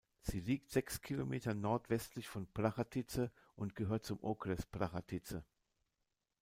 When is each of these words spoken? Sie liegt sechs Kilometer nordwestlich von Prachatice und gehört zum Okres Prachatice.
Sie 0.23 0.39
liegt 0.39 0.71
sechs 0.71 1.03
Kilometer 1.03 1.53
nordwestlich 1.53 2.27
von 2.27 2.47
Prachatice 2.47 3.29
und 3.55 3.75
gehört 3.75 4.03
zum 4.03 4.17
Okres 4.23 4.65
Prachatice. 4.65 5.43